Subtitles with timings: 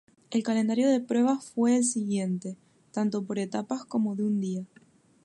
[0.31, 2.57] El calendario de pruebas fue el siguiente,
[2.91, 4.65] tanto por etapas como de un día.